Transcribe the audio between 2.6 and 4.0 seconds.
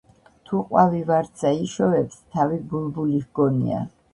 ბულბული ჰგონია.